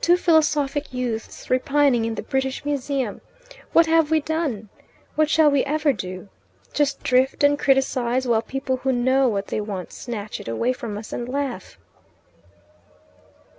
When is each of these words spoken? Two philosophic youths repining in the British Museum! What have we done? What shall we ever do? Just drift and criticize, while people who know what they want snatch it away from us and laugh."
Two 0.00 0.16
philosophic 0.16 0.94
youths 0.94 1.50
repining 1.50 2.06
in 2.06 2.14
the 2.14 2.22
British 2.22 2.64
Museum! 2.64 3.20
What 3.74 3.84
have 3.84 4.10
we 4.10 4.18
done? 4.18 4.70
What 5.14 5.28
shall 5.28 5.50
we 5.50 5.62
ever 5.64 5.92
do? 5.92 6.30
Just 6.72 7.02
drift 7.02 7.44
and 7.44 7.58
criticize, 7.58 8.26
while 8.26 8.40
people 8.40 8.78
who 8.78 8.92
know 8.92 9.28
what 9.28 9.48
they 9.48 9.60
want 9.60 9.92
snatch 9.92 10.40
it 10.40 10.48
away 10.48 10.72
from 10.72 10.96
us 10.96 11.12
and 11.12 11.28
laugh." 11.28 11.76